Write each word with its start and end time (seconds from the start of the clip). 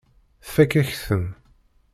Tfakk-ak-ten. 0.45 1.25